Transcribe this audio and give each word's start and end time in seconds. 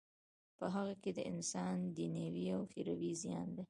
په 0.57 0.65
هغه 0.75 0.93
کی 1.01 1.11
د 1.17 1.19
انسان 1.31 1.77
دینوی 1.97 2.45
او 2.55 2.61
اخروی 2.65 3.11
زیان 3.21 3.47
دی. 3.55 3.59